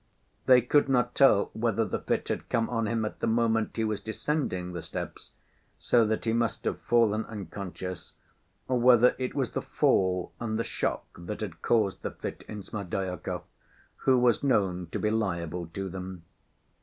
[0.47, 3.83] They could not tell whether the fit had come on him at the moment he
[3.83, 5.29] was descending the steps,
[5.77, 8.13] so that he must have fallen unconscious,
[8.67, 12.63] or whether it was the fall and the shock that had caused the fit in
[12.63, 13.43] Smerdyakov,
[13.97, 16.23] who was known to be liable to them.